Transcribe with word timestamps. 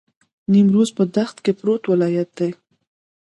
نیمروز 0.51 0.89
په 0.97 1.03
دښت 1.15 1.37
کې 1.43 1.51
پروت 1.59 1.83
ولایت 1.91 2.29
دی. 2.39 2.49